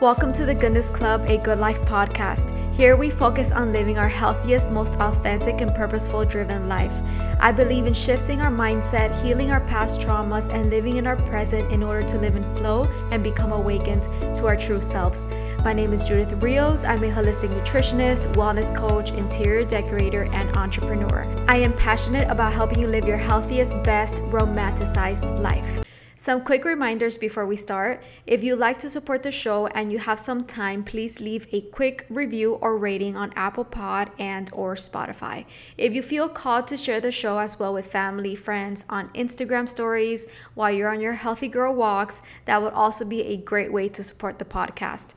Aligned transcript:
Welcome 0.00 0.32
to 0.34 0.46
the 0.46 0.54
Goodness 0.54 0.90
Club, 0.90 1.24
a 1.26 1.38
good 1.38 1.58
life 1.58 1.80
podcast. 1.80 2.54
Here 2.72 2.96
we 2.96 3.10
focus 3.10 3.50
on 3.50 3.72
living 3.72 3.98
our 3.98 4.06
healthiest, 4.06 4.70
most 4.70 4.94
authentic, 5.00 5.60
and 5.60 5.74
purposeful 5.74 6.24
driven 6.24 6.68
life. 6.68 6.92
I 7.40 7.50
believe 7.50 7.84
in 7.84 7.94
shifting 7.94 8.40
our 8.40 8.50
mindset, 8.52 9.20
healing 9.20 9.50
our 9.50 9.60
past 9.62 10.00
traumas, 10.00 10.54
and 10.54 10.70
living 10.70 10.98
in 10.98 11.06
our 11.08 11.16
present 11.16 11.72
in 11.72 11.82
order 11.82 12.06
to 12.10 12.16
live 12.16 12.36
in 12.36 12.44
flow 12.54 12.84
and 13.10 13.24
become 13.24 13.50
awakened 13.50 14.04
to 14.36 14.46
our 14.46 14.56
true 14.56 14.80
selves. 14.80 15.26
My 15.64 15.72
name 15.72 15.92
is 15.92 16.06
Judith 16.06 16.40
Rios. 16.40 16.84
I'm 16.84 17.02
a 17.02 17.10
holistic 17.10 17.48
nutritionist, 17.48 18.32
wellness 18.34 18.72
coach, 18.72 19.10
interior 19.10 19.64
decorator, 19.64 20.32
and 20.32 20.56
entrepreneur. 20.56 21.26
I 21.48 21.56
am 21.56 21.72
passionate 21.72 22.30
about 22.30 22.52
helping 22.52 22.78
you 22.78 22.86
live 22.86 23.04
your 23.04 23.16
healthiest, 23.16 23.82
best, 23.82 24.18
romanticized 24.26 25.40
life. 25.40 25.82
Some 26.20 26.42
quick 26.42 26.64
reminders 26.64 27.16
before 27.16 27.46
we 27.46 27.54
start. 27.54 28.02
If 28.26 28.42
you'd 28.42 28.58
like 28.58 28.80
to 28.80 28.90
support 28.90 29.22
the 29.22 29.30
show 29.30 29.68
and 29.68 29.92
you 29.92 30.00
have 30.00 30.18
some 30.18 30.44
time, 30.46 30.82
please 30.82 31.20
leave 31.20 31.46
a 31.52 31.60
quick 31.60 32.06
review 32.10 32.54
or 32.54 32.76
rating 32.76 33.14
on 33.16 33.32
Apple 33.36 33.62
Pod 33.62 34.10
and 34.18 34.50
or 34.52 34.74
Spotify. 34.74 35.44
If 35.76 35.94
you 35.94 36.02
feel 36.02 36.28
called 36.28 36.66
to 36.66 36.76
share 36.76 37.00
the 37.00 37.12
show 37.12 37.38
as 37.38 37.60
well 37.60 37.72
with 37.72 37.86
family, 37.86 38.34
friends 38.34 38.84
on 38.88 39.10
Instagram 39.10 39.68
stories 39.68 40.26
while 40.54 40.72
you're 40.72 40.92
on 40.92 41.00
your 41.00 41.12
healthy 41.12 41.46
girl 41.46 41.72
walks, 41.72 42.20
that 42.46 42.62
would 42.62 42.72
also 42.72 43.04
be 43.04 43.22
a 43.22 43.36
great 43.36 43.72
way 43.72 43.88
to 43.90 44.02
support 44.02 44.40
the 44.40 44.44
podcast. 44.44 45.10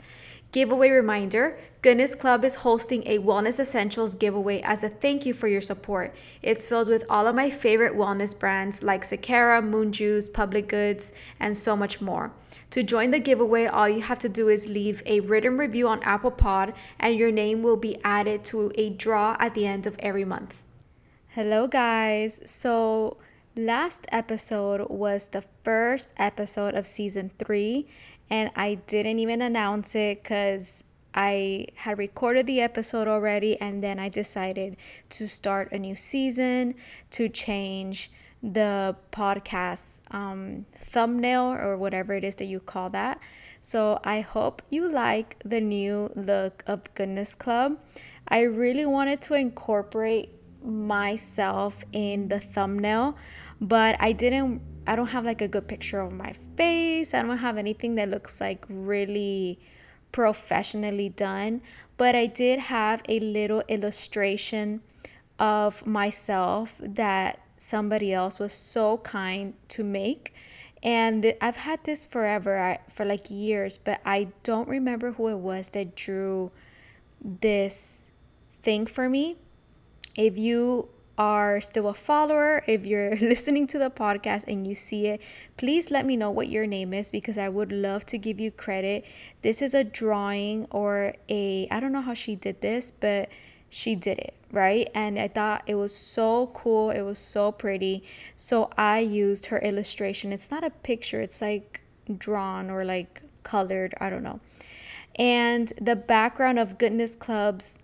Giveaway 0.52 0.92
reminder 0.92 1.58
Goodness 1.82 2.14
Club 2.14 2.46
is 2.46 2.58
hosting 2.58 3.02
a 3.08 3.18
Wellness 3.18 3.60
Essentials 3.60 4.14
giveaway 4.14 4.62
as 4.62 4.84
a 4.84 4.90
thank 4.90 5.26
you 5.26 5.34
for 5.34 5.48
your 5.48 5.62
support. 5.62 6.14
It's 6.44 6.70
filled 6.70 6.88
with 6.88 7.04
all 7.10 7.26
of 7.26 7.34
my 7.34 7.50
favorite 7.50 7.96
wellness 7.96 8.38
brands 8.38 8.84
like 8.84 9.02
Sakara, 9.02 9.68
Moon 9.68 9.92
Juice, 9.92 10.30
Public 10.30 10.68
Goods, 10.68 11.12
and 11.40 11.58
so 11.58 11.76
much 11.76 12.00
more. 12.00 12.34
To 12.70 12.84
join 12.84 13.10
the 13.10 13.20
giveaway, 13.20 13.66
all 13.66 13.90
you 13.90 14.02
have 14.02 14.20
to 14.20 14.30
do 14.30 14.48
is 14.48 14.70
leave 14.70 15.02
a 15.08 15.22
written 15.22 15.58
review 15.58 15.88
on 15.88 16.04
Apple 16.04 16.30
Pod, 16.30 16.76
and 17.00 17.16
your 17.16 17.32
name 17.32 17.64
will 17.64 17.78
be 17.78 17.98
added 18.04 18.44
to 18.46 18.72
a 18.76 18.92
draw 18.92 19.36
at 19.40 19.56
the 19.56 19.66
end 19.66 19.88
of 19.88 19.96
every 19.98 20.24
month. 20.24 20.62
Hello, 21.30 21.68
guys. 21.68 22.42
So, 22.46 23.18
last 23.56 24.06
episode 24.12 24.88
was 24.88 25.30
the 25.30 25.46
first 25.64 26.14
episode 26.18 26.76
of 26.76 26.86
season 26.86 27.32
three, 27.40 27.88
and 28.30 28.52
I 28.56 28.76
didn't 28.76 29.18
even 29.18 29.42
announce 29.42 29.96
it 29.96 30.22
because 30.22 30.84
I 31.14 31.68
had 31.76 31.98
recorded 31.98 32.48
the 32.48 32.62
episode 32.62 33.08
already 33.08 33.60
and 33.60 33.84
then 33.84 34.00
I 34.00 34.10
decided 34.10 34.78
to 35.10 35.28
start 35.28 35.72
a 35.72 35.80
new 35.80 35.96
season 35.96 36.76
to 37.12 37.30
change 37.30 38.12
the 38.44 38.96
podcast 39.12 40.02
um, 40.12 40.66
thumbnail 40.76 41.54
or 41.54 41.78
whatever 41.78 42.14
it 42.14 42.24
is 42.24 42.36
that 42.36 42.46
you 42.46 42.60
call 42.60 42.90
that. 42.90 43.20
So 43.62 44.00
I 44.04 44.22
hope 44.22 44.64
you 44.70 44.90
like 44.90 45.42
the 45.46 45.62
new 45.62 46.12
look 46.16 46.64
of 46.66 46.92
Goodness 46.96 47.36
Club. 47.36 47.78
I 48.28 48.42
really 48.42 48.86
wanted 48.86 49.22
to 49.24 49.36
incorporate 49.36 50.30
myself 50.64 51.84
in 51.92 52.30
the 52.30 52.40
thumbnail, 52.40 53.18
but 53.60 53.96
I 54.00 54.12
didn't 54.14 54.62
I 54.88 54.96
don't 54.96 55.08
have 55.08 55.26
like 55.26 55.42
a 55.42 55.48
good 55.48 55.68
picture 55.68 56.00
of 56.00 56.12
my 56.12 56.34
face. 56.58 57.14
I 57.14 57.22
don't 57.22 57.38
have 57.38 57.58
anything 57.58 57.96
that 57.96 58.10
looks 58.10 58.42
like 58.42 58.66
really 58.68 59.60
professionally 60.12 61.10
done, 61.10 61.62
but 61.98 62.16
I 62.16 62.26
did 62.26 62.60
have 62.60 63.02
a 63.08 63.20
little 63.20 63.64
illustration 63.68 64.82
of 65.40 65.86
myself 65.86 66.76
that 66.80 67.40
somebody 67.58 68.14
else 68.14 68.40
was 68.40 68.54
so 68.54 68.98
kind 68.98 69.54
to 69.70 69.84
make. 69.84 70.34
And 70.84 71.34
I've 71.40 71.58
had 71.58 71.84
this 71.84 72.06
forever, 72.06 72.80
for 72.90 73.06
like 73.06 73.30
years, 73.30 73.78
but 73.78 74.02
I 74.04 74.30
don't 74.44 74.68
remember 74.68 75.12
who 75.12 75.28
it 75.28 75.38
was 75.38 75.70
that 75.70 75.96
drew 75.96 76.52
this 77.22 78.10
thing 78.64 78.88
for 78.88 79.08
me. 79.08 79.38
If 80.16 80.38
you 80.38 80.90
are 81.22 81.62
still 81.62 81.88
a 81.88 81.94
follower, 81.94 82.64
if 82.66 82.84
you're 82.84 83.16
listening 83.22 83.68
to 83.68 83.78
the 83.78 83.92
podcast 83.92 84.44
and 84.48 84.68
you 84.68 84.74
see 84.74 85.06
it, 85.06 85.22
please 85.56 85.92
let 85.92 86.04
me 86.04 86.18
know 86.18 86.32
what 86.32 86.50
your 86.50 86.66
name 86.66 86.96
is 86.96 87.12
because 87.12 87.38
I 87.38 87.48
would 87.48 87.72
love 87.72 88.08
to 88.08 88.18
give 88.18 88.40
you 88.40 88.50
credit. 88.50 89.06
This 89.44 89.62
is 89.62 89.76
a 89.76 89.84
drawing 89.84 90.66
or 90.72 91.14
a, 91.30 91.68
I 91.70 91.80
don't 91.80 91.92
know 91.92 92.02
how 92.02 92.16
she 92.16 92.36
did 92.36 92.62
this, 92.62 92.90
but 92.90 93.30
she 93.70 93.94
did 93.94 94.18
it, 94.18 94.34
right? 94.52 94.90
And 94.96 95.20
I 95.20 95.28
thought 95.28 95.62
it 95.68 95.76
was 95.76 95.96
so 95.96 96.48
cool. 96.56 96.90
It 96.90 97.04
was 97.04 97.20
so 97.20 97.52
pretty. 97.52 98.04
So 98.36 98.72
I 98.76 98.98
used 98.98 99.46
her 99.46 99.60
illustration. 99.60 100.34
It's 100.34 100.50
not 100.50 100.64
a 100.64 100.72
picture, 100.72 101.22
it's 101.22 101.40
like 101.40 101.82
drawn 102.18 102.72
or 102.72 102.84
like 102.84 103.22
colored, 103.44 103.94
I 104.02 104.10
don't 104.10 104.24
know. 104.24 104.40
And 105.18 105.72
the 105.80 105.96
background 105.96 106.58
of 106.58 106.80
Goodness 106.80 107.16
Club's 107.16 107.78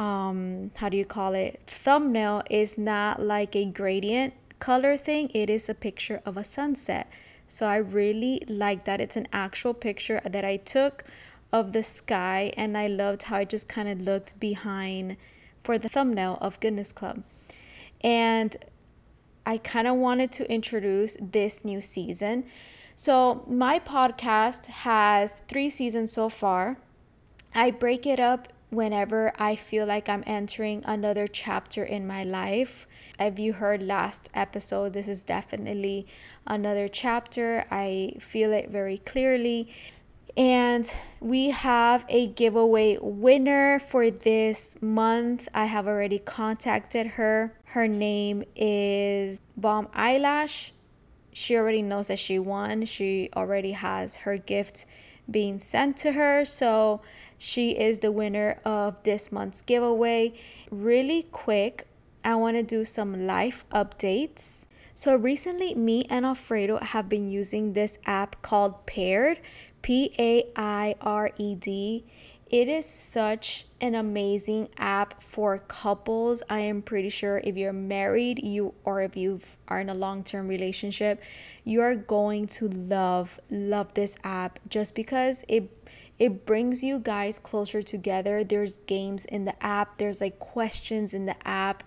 um 0.00 0.70
how 0.76 0.88
do 0.88 0.96
you 0.96 1.04
call 1.04 1.34
it? 1.34 1.60
Thumbnail 1.66 2.42
is 2.50 2.78
not 2.78 3.22
like 3.22 3.54
a 3.54 3.66
gradient 3.66 4.32
color 4.58 4.96
thing. 4.96 5.30
It 5.34 5.50
is 5.50 5.68
a 5.68 5.74
picture 5.74 6.22
of 6.24 6.36
a 6.36 6.44
sunset. 6.44 7.06
So 7.46 7.66
i 7.66 7.76
really 7.76 8.42
like 8.48 8.84
that. 8.86 9.00
It's 9.00 9.16
an 9.16 9.28
actual 9.32 9.74
picture 9.74 10.20
that 10.24 10.44
i 10.44 10.56
took 10.56 11.04
of 11.52 11.72
the 11.72 11.82
sky 11.82 12.52
and 12.56 12.78
i 12.78 12.86
loved 12.86 13.24
how 13.24 13.38
it 13.38 13.48
just 13.48 13.68
kind 13.68 13.88
of 13.88 14.00
looked 14.00 14.38
behind 14.38 15.16
for 15.64 15.78
the 15.78 15.88
thumbnail 15.88 16.38
of 16.40 16.60
goodness 16.60 16.92
club. 16.92 17.22
And 18.00 18.56
i 19.44 19.58
kind 19.58 19.86
of 19.86 19.96
wanted 19.96 20.32
to 20.38 20.50
introduce 20.50 21.16
this 21.20 21.64
new 21.64 21.80
season. 21.80 22.44
So 22.96 23.44
my 23.48 23.78
podcast 23.78 24.66
has 24.66 25.40
three 25.48 25.68
seasons 25.68 26.12
so 26.12 26.28
far. 26.28 26.78
I 27.54 27.70
break 27.70 28.06
it 28.06 28.20
up 28.20 28.52
whenever 28.70 29.32
I 29.38 29.56
feel 29.56 29.84
like 29.84 30.08
I'm 30.08 30.24
entering 30.26 30.82
another 30.84 31.26
chapter 31.26 31.84
in 31.84 32.06
my 32.06 32.24
life. 32.24 32.86
If 33.18 33.38
you 33.38 33.52
heard 33.52 33.82
last 33.82 34.30
episode, 34.32 34.92
this 34.92 35.08
is 35.08 35.24
definitely 35.24 36.06
another 36.46 36.88
chapter. 36.88 37.64
I 37.70 38.14
feel 38.18 38.52
it 38.52 38.70
very 38.70 38.98
clearly. 38.98 39.68
And 40.36 40.90
we 41.20 41.50
have 41.50 42.06
a 42.08 42.28
giveaway 42.28 42.96
winner 43.00 43.80
for 43.80 44.10
this 44.10 44.78
month. 44.80 45.48
I 45.52 45.66
have 45.66 45.86
already 45.88 46.20
contacted 46.20 47.06
her. 47.08 47.58
Her 47.64 47.88
name 47.88 48.44
is 48.54 49.40
Bomb 49.56 49.88
Eyelash. 49.92 50.72
She 51.32 51.56
already 51.56 51.82
knows 51.82 52.06
that 52.06 52.18
she 52.18 52.38
won. 52.38 52.84
She 52.84 53.28
already 53.34 53.72
has 53.72 54.18
her 54.18 54.36
gift 54.36 54.86
being 55.30 55.58
sent 55.58 55.96
to 55.98 56.12
her. 56.12 56.44
So 56.44 57.02
she 57.42 57.70
is 57.70 58.00
the 58.00 58.12
winner 58.12 58.60
of 58.66 59.02
this 59.04 59.32
month's 59.32 59.62
giveaway. 59.62 60.34
Really 60.70 61.22
quick, 61.22 61.86
I 62.22 62.34
want 62.34 62.56
to 62.56 62.62
do 62.62 62.84
some 62.84 63.26
life 63.26 63.64
updates. 63.72 64.66
So 64.94 65.16
recently, 65.16 65.74
me 65.74 66.04
and 66.10 66.26
Alfredo 66.26 66.76
have 66.80 67.08
been 67.08 67.30
using 67.30 67.72
this 67.72 67.98
app 68.04 68.42
called 68.42 68.84
Paired, 68.84 69.40
P 69.80 70.14
A 70.18 70.52
I 70.54 70.96
R 71.00 71.30
E 71.38 71.54
D. 71.54 72.04
It 72.50 72.68
is 72.68 72.84
such 72.84 73.66
an 73.80 73.94
amazing 73.94 74.68
app 74.76 75.22
for 75.22 75.60
couples. 75.60 76.42
I 76.50 76.60
am 76.60 76.82
pretty 76.82 77.08
sure 77.08 77.40
if 77.42 77.56
you're 77.56 77.72
married, 77.72 78.44
you 78.44 78.74
or 78.84 79.00
if 79.00 79.16
you 79.16 79.40
are 79.68 79.80
in 79.80 79.88
a 79.88 79.94
long-term 79.94 80.46
relationship, 80.46 81.22
you 81.64 81.80
are 81.80 81.94
going 81.94 82.48
to 82.48 82.68
love 82.68 83.40
love 83.48 83.94
this 83.94 84.18
app 84.24 84.58
just 84.68 84.94
because 84.94 85.42
it 85.48 85.79
it 86.20 86.44
brings 86.44 86.84
you 86.84 86.98
guys 86.98 87.38
closer 87.38 87.80
together. 87.80 88.44
There's 88.44 88.76
games 88.86 89.24
in 89.24 89.44
the 89.44 89.64
app, 89.64 89.96
there's 89.96 90.20
like 90.20 90.38
questions 90.38 91.14
in 91.14 91.24
the 91.24 91.34
app 91.48 91.82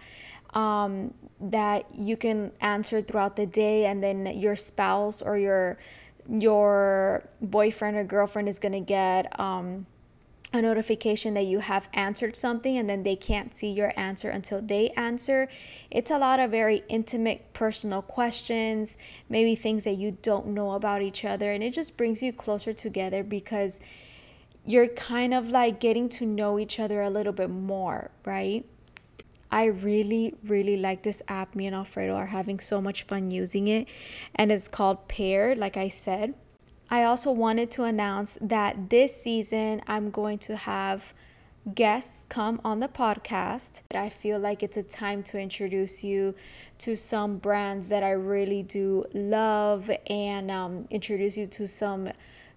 um, 0.55 1.13
that 1.39 1.85
you 1.95 2.17
can 2.17 2.51
answer 2.59 2.99
throughout 2.99 3.35
the 3.35 3.45
day, 3.45 3.85
and 3.85 4.03
then 4.03 4.25
your 4.25 4.55
spouse 4.55 5.21
or 5.21 5.37
your 5.37 5.77
your 6.27 7.29
boyfriend 7.41 7.95
or 7.95 8.03
girlfriend 8.03 8.49
is 8.49 8.57
gonna 8.57 8.79
get 8.79 9.39
um, 9.39 9.85
a 10.51 10.61
notification 10.61 11.33
that 11.35 11.45
you 11.45 11.59
have 11.59 11.89
answered 11.93 12.35
something 12.35 12.77
and 12.77 12.89
then 12.89 13.03
they 13.03 13.15
can't 13.15 13.53
see 13.53 13.71
your 13.71 13.91
answer 13.97 14.29
until 14.29 14.61
they 14.61 14.89
answer. 14.91 15.49
It's 15.91 16.11
a 16.11 16.17
lot 16.17 16.39
of 16.39 16.49
very 16.49 16.83
intimate, 16.87 17.51
personal 17.53 18.01
questions, 18.01 18.97
maybe 19.29 19.55
things 19.55 19.83
that 19.83 19.97
you 19.97 20.17
don't 20.21 20.47
know 20.47 20.71
about 20.71 21.01
each 21.01 21.25
other, 21.25 21.51
and 21.51 21.61
it 21.63 21.73
just 21.73 21.97
brings 21.97 22.23
you 22.23 22.33
closer 22.33 22.73
together 22.73 23.21
because 23.21 23.81
you're 24.65 24.87
kind 24.87 25.33
of 25.33 25.49
like 25.49 25.79
getting 25.79 26.09
to 26.09 26.25
know 26.25 26.57
each 26.57 26.79
other 26.79 27.01
a 27.01 27.09
little 27.09 27.33
bit 27.33 27.49
more, 27.49 28.11
right? 28.25 28.65
I 29.51 29.65
really, 29.65 30.33
really 30.43 30.77
like 30.77 31.03
this 31.03 31.21
app. 31.27 31.55
Me 31.55 31.67
and 31.67 31.75
Alfredo 31.75 32.15
are 32.15 32.25
having 32.25 32.59
so 32.59 32.81
much 32.81 33.03
fun 33.03 33.29
using 33.29 33.67
it, 33.67 33.87
and 34.33 34.51
it's 34.51 34.67
called 34.67 35.07
Paired, 35.07 35.57
like 35.57 35.77
I 35.77 35.89
said. 35.89 36.33
I 36.89 37.03
also 37.03 37.31
wanted 37.31 37.71
to 37.71 37.83
announce 37.83 38.37
that 38.41 38.89
this 38.89 39.15
season 39.15 39.81
I'm 39.87 40.09
going 40.09 40.37
to 40.39 40.55
have 40.55 41.13
guests 41.75 42.25
come 42.29 42.59
on 42.63 42.79
the 42.79 42.87
podcast. 42.87 43.83
I 43.93 44.09
feel 44.09 44.39
like 44.39 44.63
it's 44.63 44.77
a 44.77 44.83
time 44.83 45.23
to 45.23 45.39
introduce 45.39 46.03
you 46.03 46.35
to 46.79 46.95
some 46.95 47.37
brands 47.37 47.89
that 47.89 48.03
I 48.03 48.11
really 48.11 48.63
do 48.63 49.05
love 49.13 49.89
and 50.07 50.51
um, 50.51 50.85
introduce 50.89 51.37
you 51.37 51.45
to 51.47 51.67
some 51.67 52.09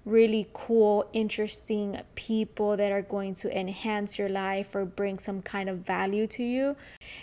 really 0.06 0.49
cool, 0.55 1.05
interesting 1.12 2.00
people 2.14 2.76
that 2.76 2.93
are 2.93 3.03
going 3.03 3.35
to 3.35 3.58
enhance 3.58 4.19
your 4.19 4.29
life 4.29 4.75
or 4.75 4.87
bring 4.87 5.19
some 5.19 5.43
kind 5.43 5.69
of 5.69 5.79
value 5.79 6.26
to 6.29 6.43
you. 6.43 6.76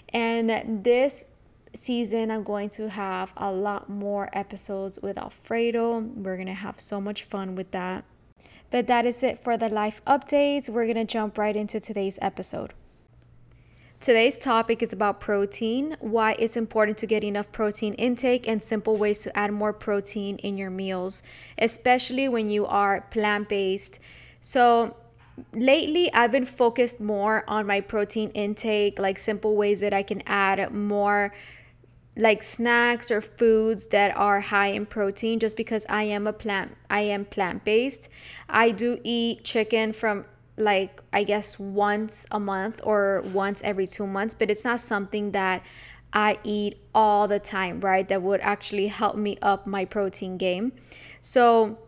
And 0.10 0.84
this 0.84 1.26
season, 1.74 2.30
I'm 2.30 2.44
going 2.44 2.70
to 2.72 2.90
have 2.90 3.34
a 3.38 3.52
lot 3.52 3.90
more 3.90 4.30
episodes 4.34 5.00
with 5.02 5.18
Alfredo. 5.18 6.00
We're 6.00 6.36
going 6.36 6.48
to 6.48 6.54
have 6.54 6.80
so 6.80 7.02
much 7.02 7.24
fun 7.24 7.56
with 7.56 7.72
that. 7.72 8.04
But 8.70 8.88
that 8.88 9.06
is 9.06 9.24
it 9.24 9.40
for 9.40 9.56
the 9.56 9.70
life 9.70 10.02
updates. 10.06 10.68
We're 10.68 10.86
going 10.86 10.96
to 10.96 11.06
jump 11.06 11.38
right 11.38 11.56
into 11.56 11.80
today's 11.80 12.20
episode. 12.22 12.74
Today's 14.04 14.38
topic 14.38 14.84
is 14.84 14.92
about 14.92 15.22
protein, 15.22 15.96
why 16.02 16.34
it's 16.34 16.58
important 16.58 16.98
to 16.98 17.08
get 17.08 17.24
enough 17.24 17.50
protein 17.54 17.94
intake, 17.94 18.50
and 18.50 18.62
simple 18.62 18.98
ways 18.98 19.20
to 19.20 19.38
add 19.38 19.54
more 19.54 19.72
protein 19.72 20.36
in 20.40 20.58
your 20.58 20.70
meals, 20.70 21.24
especially 21.58 22.28
when 22.28 22.50
you 22.50 22.66
are 22.66 23.08
plant 23.12 23.48
based. 23.48 24.02
So, 24.42 24.98
lately 25.54 26.12
I've 26.12 26.34
been 26.34 26.44
focused 26.44 27.00
more 27.00 27.46
on 27.48 27.66
my 27.66 27.80
protein 27.80 28.32
intake, 28.32 29.00
like 29.00 29.18
simple 29.18 29.56
ways 29.56 29.80
that 29.80 29.94
I 29.94 30.04
can 30.04 30.22
add 30.28 30.74
more 30.74 31.34
like 32.18 32.44
snacks 32.44 33.10
or 33.10 33.22
foods 33.22 33.88
that 33.88 34.18
are 34.18 34.42
high 34.42 34.68
in 34.68 34.86
protein 34.86 35.40
just 35.40 35.56
because 35.56 35.86
I 35.88 36.04
am 36.04 36.28
a 36.28 36.34
plant 36.34 36.76
I 36.90 37.00
am 37.00 37.24
plant 37.24 37.64
based. 37.64 38.10
I 38.50 38.72
do 38.72 39.00
eat 39.06 39.46
chicken 39.46 39.94
from 39.94 40.26
like 40.58 41.02
I 41.12 41.24
guess 41.24 41.60
once 41.60 42.26
a 42.32 42.40
month 42.40 42.82
or 42.84 43.24
once 43.34 43.62
every 43.64 43.88
2 43.88 44.08
months, 44.08 44.34
but 44.34 44.50
it's 44.52 44.64
not 44.64 44.80
something 44.80 45.32
that 45.32 45.64
I 46.12 46.38
eat 46.44 46.78
all 46.94 47.28
the 47.28 47.40
time, 47.40 47.80
right? 47.82 48.08
That 48.08 48.22
would 48.22 48.42
actually 48.42 48.88
help 48.88 49.16
me 49.16 49.38
up 49.42 49.66
my 49.66 49.86
protein 49.86 50.38
game. 50.38 50.74
So 51.22 51.80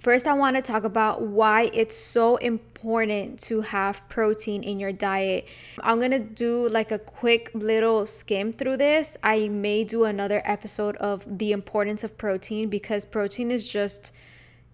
First, 0.00 0.26
I 0.26 0.32
want 0.32 0.56
to 0.56 0.62
talk 0.62 0.82
about 0.82 1.22
why 1.22 1.70
it's 1.72 1.96
so 1.96 2.36
important 2.38 3.38
to 3.40 3.60
have 3.60 4.02
protein 4.08 4.64
in 4.64 4.80
your 4.80 4.90
diet. 4.90 5.46
I'm 5.80 5.98
going 5.98 6.10
to 6.10 6.18
do 6.18 6.68
like 6.68 6.90
a 6.90 6.98
quick 6.98 7.52
little 7.54 8.04
skim 8.06 8.52
through 8.52 8.78
this. 8.78 9.16
I 9.22 9.48
may 9.48 9.84
do 9.84 10.04
another 10.04 10.42
episode 10.44 10.96
of 10.96 11.38
the 11.38 11.52
importance 11.52 12.02
of 12.02 12.18
protein 12.18 12.68
because 12.68 13.06
protein 13.06 13.52
is 13.52 13.68
just 13.68 14.12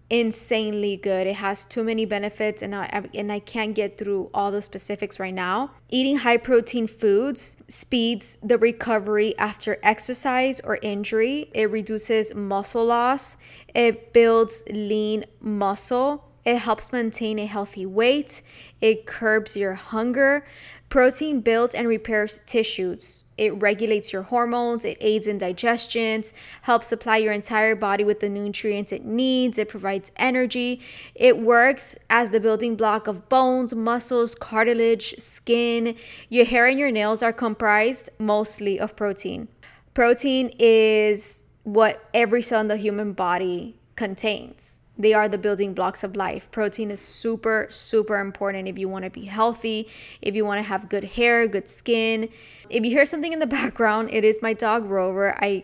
insanely 0.09 0.97
good. 0.97 1.27
It 1.27 1.35
has 1.35 1.65
too 1.65 1.83
many 1.83 2.05
benefits 2.05 2.61
and 2.61 2.75
I 2.75 3.03
and 3.13 3.31
I 3.31 3.39
can't 3.39 3.75
get 3.75 3.97
through 3.97 4.29
all 4.33 4.51
the 4.51 4.61
specifics 4.61 5.19
right 5.19 5.33
now. 5.33 5.71
Eating 5.89 6.17
high 6.17 6.37
protein 6.37 6.87
foods 6.87 7.57
speeds 7.67 8.37
the 8.41 8.57
recovery 8.57 9.37
after 9.37 9.77
exercise 9.83 10.59
or 10.61 10.79
injury. 10.81 11.49
It 11.53 11.69
reduces 11.69 12.33
muscle 12.33 12.85
loss. 12.85 13.37
It 13.73 14.13
builds 14.13 14.63
lean 14.69 15.25
muscle. 15.39 16.25
It 16.45 16.57
helps 16.57 16.91
maintain 16.91 17.37
a 17.37 17.45
healthy 17.45 17.85
weight. 17.85 18.41
It 18.81 19.05
curbs 19.05 19.55
your 19.55 19.75
hunger. 19.75 20.47
Protein 20.89 21.41
builds 21.41 21.75
and 21.75 21.87
repairs 21.87 22.41
tissues 22.47 23.25
it 23.39 23.51
regulates 23.61 24.11
your 24.11 24.23
hormones, 24.23 24.83
it 24.83 24.97
aids 24.99 25.25
in 25.25 25.37
digestion, 25.37 26.23
helps 26.63 26.87
supply 26.87 27.15
your 27.15 27.31
entire 27.31 27.73
body 27.73 28.03
with 28.03 28.19
the 28.19 28.27
nutrients 28.27 28.91
it 28.91 29.05
needs, 29.05 29.57
it 29.57 29.69
provides 29.69 30.11
energy. 30.17 30.81
It 31.15 31.39
works 31.39 31.95
as 32.09 32.31
the 32.31 32.41
building 32.41 32.75
block 32.75 33.07
of 33.07 33.29
bones, 33.29 33.73
muscles, 33.73 34.35
cartilage, 34.35 35.15
skin. 35.17 35.95
Your 36.27 36.43
hair 36.43 36.67
and 36.67 36.77
your 36.77 36.91
nails 36.91 37.23
are 37.23 37.31
comprised 37.31 38.09
mostly 38.19 38.77
of 38.77 38.97
protein. 38.97 39.47
Protein 39.93 40.53
is 40.59 41.45
what 41.63 42.09
every 42.13 42.41
cell 42.41 42.59
in 42.59 42.67
the 42.67 42.75
human 42.75 43.13
body 43.13 43.79
contains. 43.95 44.83
They 44.99 45.13
are 45.13 45.29
the 45.29 45.37
building 45.37 45.73
blocks 45.73 46.03
of 46.03 46.17
life. 46.17 46.51
Protein 46.51 46.91
is 46.91 46.99
super, 46.99 47.67
super 47.69 48.19
important 48.19 48.67
if 48.67 48.77
you 48.77 48.89
want 48.89 49.05
to 49.05 49.09
be 49.09 49.25
healthy, 49.25 49.87
if 50.21 50.35
you 50.35 50.43
want 50.43 50.59
to 50.59 50.63
have 50.63 50.89
good 50.89 51.05
hair, 51.05 51.47
good 51.47 51.69
skin. 51.69 52.29
If 52.69 52.83
you 52.83 52.91
hear 52.91 53.05
something 53.05 53.31
in 53.31 53.39
the 53.39 53.47
background, 53.59 54.09
it 54.11 54.25
is 54.25 54.41
my 54.41 54.53
dog 54.53 54.85
Rover. 54.85 55.41
I, 55.41 55.63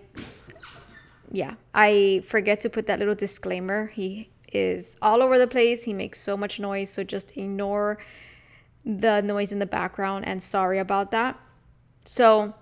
yeah, 1.29 1.55
I 1.73 2.23
forget 2.25 2.61
to 2.61 2.69
put 2.69 2.87
that 2.87 2.99
little 2.99 3.13
disclaimer. 3.13 3.87
He 3.87 4.29
is 4.53 4.95
all 5.01 5.21
over 5.21 5.37
the 5.37 5.47
place. 5.47 5.83
He 5.83 5.93
makes 5.93 6.19
so 6.19 6.37
much 6.37 6.57
noise. 6.57 6.89
So 6.89 7.03
just 7.03 7.35
ignore 7.35 7.99
the 8.85 9.21
noise 9.21 9.51
in 9.51 9.59
the 9.59 9.65
background 9.65 10.25
and 10.25 10.41
sorry 10.41 10.79
about 10.79 11.11
that. 11.11 11.37
So, 12.05 12.53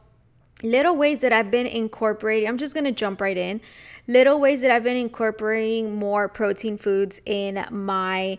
little 0.63 0.95
ways 0.95 1.21
that 1.21 1.31
I've 1.31 1.51
been 1.51 1.67
incorporating, 1.67 2.49
I'm 2.49 2.57
just 2.57 2.73
going 2.73 2.85
to 2.85 2.91
jump 2.91 3.21
right 3.21 3.37
in 3.37 3.61
little 4.07 4.39
ways 4.39 4.61
that 4.61 4.71
I've 4.71 4.83
been 4.83 4.97
incorporating 4.97 5.95
more 5.95 6.27
protein 6.27 6.77
foods 6.77 7.21
in 7.25 7.65
my 7.71 8.37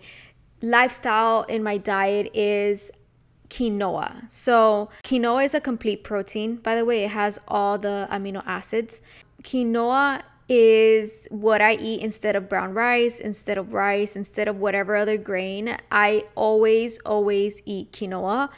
lifestyle, 0.62 1.42
in 1.44 1.62
my 1.62 1.78
diet 1.78 2.30
is 2.34 2.90
quinoa. 3.50 4.30
So, 4.30 4.90
quinoa 5.04 5.44
is 5.44 5.54
a 5.54 5.60
complete 5.60 6.04
protein. 6.04 6.56
By 6.56 6.74
the 6.74 6.84
way, 6.84 7.04
it 7.04 7.10
has 7.10 7.38
all 7.48 7.78
the 7.78 8.08
amino 8.10 8.42
acids. 8.46 9.02
Quinoa 9.42 10.22
is 10.48 11.26
what 11.30 11.62
I 11.62 11.74
eat 11.74 12.00
instead 12.02 12.36
of 12.36 12.48
brown 12.48 12.74
rice, 12.74 13.20
instead 13.20 13.56
of 13.56 13.72
rice, 13.72 14.16
instead 14.16 14.48
of 14.48 14.56
whatever 14.56 14.96
other 14.96 15.16
grain. 15.16 15.76
I 15.90 16.24
always, 16.34 16.98
always 17.00 17.62
eat 17.64 17.92
quinoa 17.92 18.50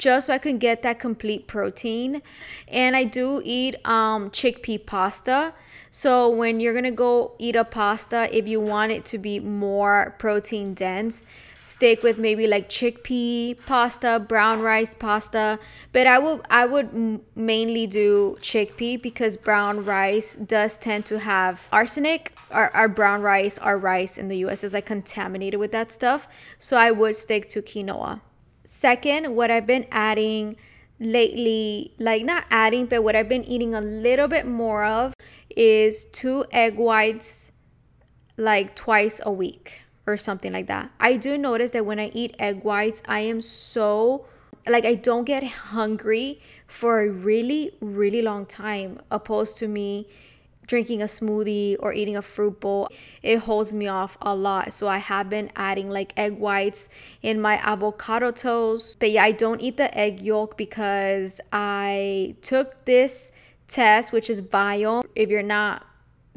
just 0.00 0.26
so 0.26 0.34
I 0.34 0.38
can 0.38 0.56
get 0.58 0.80
that 0.82 0.98
complete 0.98 1.46
protein. 1.46 2.22
And 2.66 2.96
I 2.96 3.04
do 3.04 3.42
eat 3.44 3.76
um, 3.86 4.30
chickpea 4.30 4.84
pasta. 4.84 5.52
So 5.90 6.28
when 6.28 6.58
you're 6.58 6.74
gonna 6.74 6.90
go 6.90 7.32
eat 7.38 7.54
a 7.54 7.64
pasta, 7.64 8.34
if 8.36 8.48
you 8.48 8.60
want 8.60 8.92
it 8.92 9.04
to 9.06 9.18
be 9.18 9.38
more 9.40 10.16
protein 10.18 10.72
dense, 10.72 11.26
stick 11.60 12.02
with 12.02 12.16
maybe 12.16 12.46
like 12.46 12.70
chickpea 12.70 13.58
pasta, 13.66 14.24
brown 14.26 14.62
rice 14.62 14.94
pasta. 14.94 15.58
But 15.92 16.06
I 16.06 16.18
will 16.18 16.40
I 16.48 16.64
would 16.64 17.20
mainly 17.34 17.86
do 17.86 18.38
chickpea 18.40 19.02
because 19.02 19.36
brown 19.36 19.84
rice 19.84 20.34
does 20.34 20.78
tend 20.78 21.04
to 21.06 21.18
have 21.18 21.68
arsenic. 21.70 22.32
Our, 22.50 22.70
our 22.70 22.88
brown 22.88 23.20
rice, 23.20 23.58
our 23.58 23.76
rice 23.76 24.16
in 24.16 24.28
the 24.28 24.38
US 24.46 24.64
is 24.64 24.72
like 24.72 24.86
contaminated 24.86 25.60
with 25.60 25.72
that 25.72 25.92
stuff. 25.92 26.26
So 26.58 26.78
I 26.78 26.90
would 26.90 27.16
stick 27.16 27.50
to 27.50 27.60
quinoa. 27.60 28.22
Second, 28.72 29.34
what 29.34 29.50
I've 29.50 29.66
been 29.66 29.84
adding 29.90 30.54
lately, 31.00 31.92
like 31.98 32.24
not 32.24 32.44
adding, 32.52 32.86
but 32.86 33.02
what 33.02 33.16
I've 33.16 33.28
been 33.28 33.42
eating 33.42 33.74
a 33.74 33.80
little 33.80 34.28
bit 34.28 34.46
more 34.46 34.84
of 34.84 35.12
is 35.50 36.04
two 36.04 36.44
egg 36.52 36.76
whites 36.76 37.50
like 38.36 38.76
twice 38.76 39.20
a 39.26 39.32
week 39.32 39.80
or 40.06 40.16
something 40.16 40.52
like 40.52 40.68
that. 40.68 40.92
I 41.00 41.16
do 41.16 41.36
notice 41.36 41.72
that 41.72 41.84
when 41.84 41.98
I 41.98 42.12
eat 42.14 42.36
egg 42.38 42.62
whites, 42.62 43.02
I 43.08 43.20
am 43.20 43.40
so 43.40 44.26
like 44.68 44.84
I 44.84 44.94
don't 44.94 45.24
get 45.24 45.42
hungry 45.42 46.40
for 46.68 47.00
a 47.00 47.08
really 47.10 47.72
really 47.80 48.22
long 48.22 48.46
time 48.46 49.00
opposed 49.10 49.58
to 49.58 49.66
me 49.66 50.06
drinking 50.70 51.02
a 51.02 51.06
smoothie 51.06 51.76
or 51.80 51.92
eating 51.92 52.16
a 52.16 52.22
fruit 52.22 52.60
bowl, 52.60 52.88
it 53.22 53.38
holds 53.40 53.72
me 53.72 53.88
off 53.88 54.16
a 54.22 54.34
lot. 54.34 54.72
So 54.72 54.86
I 54.86 54.98
have 54.98 55.28
been 55.28 55.50
adding 55.56 55.90
like 55.90 56.12
egg 56.16 56.38
whites 56.38 56.88
in 57.22 57.40
my 57.40 57.56
avocado 57.56 58.30
toast. 58.30 59.00
But 59.00 59.10
yeah, 59.10 59.24
I 59.24 59.32
don't 59.32 59.60
eat 59.60 59.76
the 59.76 59.92
egg 59.98 60.20
yolk 60.20 60.56
because 60.56 61.40
I 61.52 62.36
took 62.40 62.84
this 62.84 63.32
test, 63.66 64.12
which 64.12 64.30
is 64.30 64.40
Viome. 64.40 65.04
If 65.16 65.28
you're 65.28 65.42
not 65.42 65.84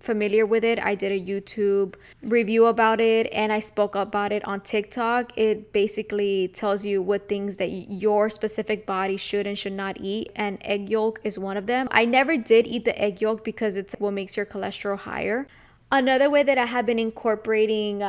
familiar 0.03 0.45
with 0.45 0.65
it, 0.65 0.79
I 0.79 0.95
did 0.95 1.12
a 1.12 1.19
YouTube 1.19 1.95
review 2.22 2.65
about 2.65 3.00
it 3.00 3.27
and 3.31 3.53
I 3.53 3.60
spoke 3.60 3.95
about 3.95 4.33
it 4.33 4.45
on 4.45 4.60
TikTok. 4.62 5.31
It 5.38 5.72
basically 5.72 6.50
tells 6.50 6.86
you 6.86 7.01
what 7.01 7.29
things 7.29 7.57
that 7.57 7.69
your 7.69 8.29
specific 8.29 8.86
body 8.86 9.15
should 9.15 9.48
and 9.48 9.57
should 9.57 9.74
not 9.74 9.98
eat, 10.00 10.29
and 10.36 10.57
egg 10.62 10.89
yolk 10.89 11.19
is 11.24 11.39
one 11.39 11.55
of 11.55 11.67
them. 11.67 11.88
I 11.89 12.05
never 12.05 12.36
did 12.38 12.67
eat 12.67 12.83
the 12.86 13.00
egg 13.01 13.22
yolk 13.22 13.43
because 13.43 13.77
it's 13.77 13.95
what 13.98 14.12
makes 14.12 14.36
your 14.36 14.45
cholesterol 14.45 15.00
higher. 15.00 15.48
Another 15.91 16.29
way 16.29 16.43
that 16.43 16.57
I 16.57 16.65
have 16.65 16.86
been 16.86 17.00
incorporating 17.00 18.03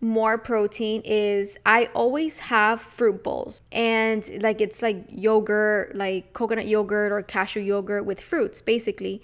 more 0.00 0.38
protein 0.38 1.02
is 1.04 1.58
I 1.64 1.86
always 1.94 2.38
have 2.38 2.80
fruit 2.80 3.22
bowls 3.22 3.62
and 3.72 4.28
like 4.42 4.60
it's 4.60 4.82
like 4.82 5.04
yogurt, 5.08 5.96
like 5.96 6.32
coconut 6.32 6.68
yogurt 6.68 7.10
or 7.10 7.22
cashew 7.22 7.60
yogurt 7.60 8.04
with 8.04 8.20
fruits 8.20 8.62
basically. 8.62 9.22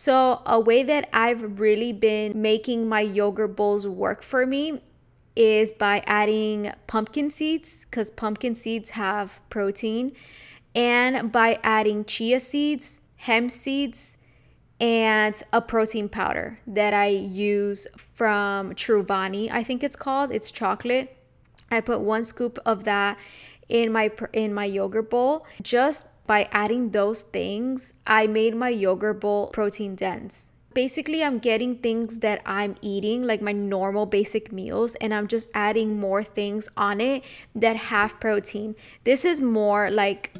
So, 0.00 0.40
a 0.46 0.58
way 0.58 0.82
that 0.82 1.10
I've 1.12 1.60
really 1.60 1.92
been 1.92 2.40
making 2.40 2.88
my 2.88 3.02
yogurt 3.02 3.54
bowls 3.54 3.86
work 3.86 4.22
for 4.22 4.46
me 4.46 4.80
is 5.36 5.72
by 5.72 6.02
adding 6.06 6.72
pumpkin 6.86 7.28
seeds 7.28 7.84
because 7.84 8.10
pumpkin 8.10 8.54
seeds 8.54 8.92
have 8.92 9.42
protein, 9.50 10.12
and 10.74 11.30
by 11.30 11.58
adding 11.62 12.06
chia 12.06 12.40
seeds, 12.40 13.02
hemp 13.16 13.50
seeds, 13.50 14.16
and 14.80 15.42
a 15.52 15.60
protein 15.60 16.08
powder 16.08 16.60
that 16.66 16.94
I 16.94 17.08
use 17.08 17.86
from 17.98 18.72
Truvani, 18.72 19.50
I 19.52 19.62
think 19.62 19.84
it's 19.84 19.96
called. 19.96 20.32
It's 20.32 20.50
chocolate. 20.50 21.14
I 21.70 21.82
put 21.82 22.00
one 22.00 22.24
scoop 22.24 22.58
of 22.64 22.84
that 22.84 23.18
in 23.68 23.92
my 23.92 24.10
in 24.32 24.54
my 24.54 24.64
yogurt 24.64 25.10
bowl 25.10 25.46
just 25.60 26.06
by 26.30 26.48
adding 26.52 26.90
those 26.90 27.24
things, 27.24 27.94
I 28.06 28.28
made 28.28 28.54
my 28.54 28.68
yogurt 28.68 29.20
bowl 29.20 29.48
protein 29.48 29.96
dense. 29.96 30.52
Basically, 30.74 31.24
I'm 31.24 31.40
getting 31.40 31.78
things 31.78 32.20
that 32.20 32.40
I'm 32.46 32.76
eating, 32.80 33.24
like 33.24 33.42
my 33.42 33.50
normal 33.50 34.06
basic 34.06 34.52
meals, 34.52 34.94
and 35.00 35.12
I'm 35.12 35.26
just 35.26 35.48
adding 35.54 35.98
more 35.98 36.22
things 36.22 36.68
on 36.76 37.00
it 37.00 37.24
that 37.56 37.74
have 37.90 38.20
protein. 38.20 38.76
This 39.02 39.24
is 39.24 39.40
more 39.40 39.90
like 39.90 40.32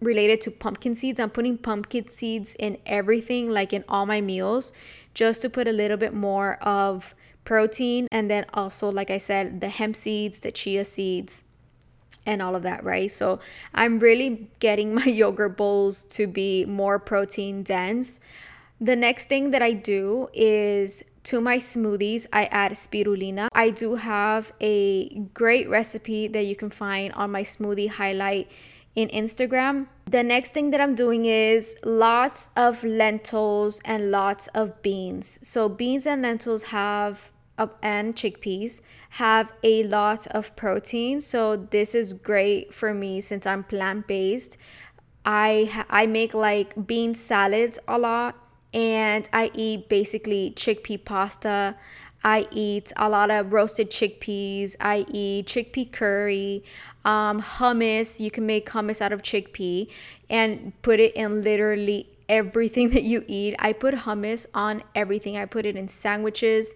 related 0.00 0.40
to 0.40 0.50
pumpkin 0.50 0.94
seeds. 0.94 1.20
I'm 1.20 1.28
putting 1.28 1.58
pumpkin 1.58 2.08
seeds 2.08 2.56
in 2.58 2.78
everything, 2.86 3.50
like 3.50 3.74
in 3.74 3.84
all 3.86 4.06
my 4.06 4.22
meals, 4.22 4.72
just 5.12 5.42
to 5.42 5.50
put 5.50 5.68
a 5.68 5.72
little 5.72 5.98
bit 5.98 6.14
more 6.14 6.54
of 6.62 7.14
protein. 7.44 8.08
And 8.10 8.30
then 8.30 8.46
also, 8.54 8.90
like 8.90 9.10
I 9.10 9.18
said, 9.18 9.60
the 9.60 9.68
hemp 9.68 9.94
seeds, 9.94 10.40
the 10.40 10.52
chia 10.52 10.86
seeds, 10.86 11.44
and 12.26 12.42
all 12.42 12.54
of 12.54 12.62
that, 12.62 12.84
right? 12.84 13.10
So 13.10 13.40
I'm 13.74 13.98
really 13.98 14.48
getting 14.58 14.94
my 15.00 15.06
yogurt 15.06 15.56
bowls 15.56 16.04
to 16.06 16.26
be 16.26 16.64
more 16.64 16.98
protein 16.98 17.62
dense. 17.62 18.20
The 18.80 18.96
next 18.96 19.28
thing 19.28 19.50
that 19.52 19.62
I 19.62 19.72
do 19.72 20.28
is 20.32 21.04
to 21.24 21.40
my 21.40 21.56
smoothies, 21.56 22.26
I 22.32 22.44
add 22.46 22.72
spirulina. 22.72 23.48
I 23.52 23.70
do 23.70 23.94
have 23.94 24.52
a 24.60 25.20
great 25.32 25.68
recipe 25.68 26.28
that 26.28 26.44
you 26.44 26.54
can 26.54 26.70
find 26.70 27.12
on 27.14 27.30
my 27.30 27.42
smoothie 27.42 27.88
highlight 27.88 28.50
in 28.94 29.08
Instagram. 29.08 29.86
The 30.06 30.22
next 30.22 30.50
thing 30.50 30.70
that 30.70 30.80
I'm 30.80 30.94
doing 30.94 31.24
is 31.24 31.76
lots 31.82 32.50
of 32.56 32.84
lentils 32.84 33.80
and 33.84 34.10
lots 34.10 34.48
of 34.48 34.82
beans. 34.82 35.38
So, 35.42 35.68
beans 35.68 36.06
and 36.06 36.22
lentils 36.22 36.64
have 36.64 37.30
and 37.82 38.14
chickpeas 38.16 38.80
have 39.10 39.52
a 39.62 39.84
lot 39.84 40.26
of 40.28 40.54
protein. 40.56 41.20
So 41.20 41.56
this 41.56 41.94
is 41.94 42.12
great 42.12 42.74
for 42.74 42.92
me 42.92 43.20
since 43.20 43.46
i'm 43.46 43.64
plant-based. 43.64 44.56
I 45.24 45.84
i 45.88 46.06
make 46.06 46.34
like 46.34 46.86
bean 46.86 47.14
salads 47.14 47.78
a 47.88 47.98
lot 47.98 48.36
and 48.72 49.28
i 49.32 49.50
eat 49.54 49.88
basically 49.88 50.52
chickpea 50.56 51.04
pasta. 51.04 51.76
I 52.24 52.48
eat 52.50 52.90
a 52.96 53.08
lot 53.10 53.30
of 53.30 53.52
roasted 53.52 53.90
chickpeas. 53.90 54.76
I 54.80 55.04
eat 55.10 55.46
chickpea 55.46 55.92
curry 55.92 56.64
um, 57.04 57.42
hummus. 57.42 58.18
You 58.18 58.30
can 58.30 58.46
make 58.46 58.70
hummus 58.70 59.02
out 59.02 59.12
of 59.12 59.20
chickpea 59.20 59.88
and 60.30 60.72
put 60.80 61.00
it 61.00 61.14
in 61.14 61.42
literally 61.42 62.08
everything 62.28 62.90
that 62.94 63.02
you 63.02 63.24
eat. 63.28 63.54
I 63.58 63.74
put 63.74 63.94
hummus 63.94 64.46
on 64.54 64.82
everything. 64.94 65.36
I 65.36 65.44
put 65.44 65.66
it 65.66 65.76
in 65.76 65.88
sandwiches 65.88 66.74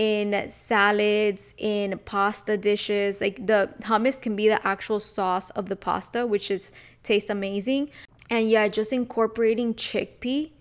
in 0.00 0.48
salads, 0.48 1.52
in 1.58 2.00
pasta 2.06 2.56
dishes. 2.56 3.20
Like 3.20 3.46
the 3.46 3.68
hummus 3.82 4.18
can 4.18 4.34
be 4.34 4.48
the 4.48 4.66
actual 4.66 4.98
sauce 4.98 5.50
of 5.50 5.68
the 5.68 5.76
pasta, 5.76 6.26
which 6.26 6.50
is 6.50 6.72
tastes 7.02 7.28
amazing. 7.28 7.90
And 8.30 8.48
yeah, 8.48 8.66
just 8.68 8.94
incorporating 8.94 9.74
chickpea 9.74 10.52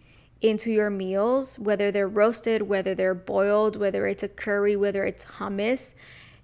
into 0.42 0.70
your 0.72 0.90
meals, 0.90 1.58
whether 1.58 1.90
they're 1.90 2.10
roasted, 2.10 2.64
whether 2.64 2.94
they're 2.94 3.16
boiled, 3.16 3.78
whether 3.78 4.08
it's 4.08 4.24
a 4.24 4.28
curry, 4.28 4.76
whether 4.76 5.06
it's 5.06 5.24
hummus 5.24 5.94